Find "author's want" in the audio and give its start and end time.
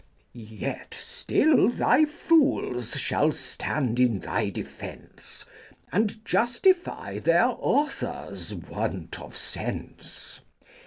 7.49-9.21